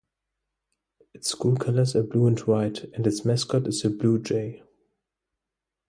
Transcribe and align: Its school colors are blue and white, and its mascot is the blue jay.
Its 1.13 1.29
school 1.29 1.55
colors 1.55 1.95
are 1.95 2.01
blue 2.01 2.25
and 2.25 2.39
white, 2.39 2.85
and 2.95 3.05
its 3.05 3.23
mascot 3.23 3.67
is 3.67 3.83
the 3.83 3.91
blue 3.91 4.17
jay. 4.17 4.63